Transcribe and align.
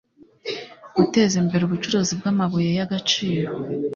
guteza 0.95 1.35
imbere 1.41 1.61
ubucukuzi 1.63 2.13
bw'amabuye 2.19 2.69
y'agaciro 2.77 3.51